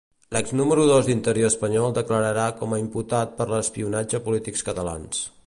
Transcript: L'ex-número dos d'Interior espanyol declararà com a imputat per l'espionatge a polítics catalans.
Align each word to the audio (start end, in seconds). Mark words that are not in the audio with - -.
L'ex-número 0.35 0.85
dos 0.91 1.09
d'Interior 1.09 1.51
espanyol 1.53 1.93
declararà 1.99 2.47
com 2.63 2.73
a 2.73 2.81
imputat 2.85 3.37
per 3.43 3.49
l'espionatge 3.53 4.21
a 4.21 4.27
polítics 4.31 4.69
catalans. 4.73 5.23